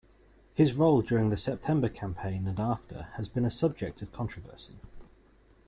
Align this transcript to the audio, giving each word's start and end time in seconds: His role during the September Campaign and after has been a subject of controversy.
His 0.55 0.73
role 0.73 1.03
during 1.03 1.29
the 1.29 1.37
September 1.37 1.87
Campaign 1.87 2.47
and 2.47 2.59
after 2.59 3.09
has 3.17 3.29
been 3.29 3.45
a 3.45 3.51
subject 3.51 4.01
of 4.01 4.11
controversy. 4.11 4.79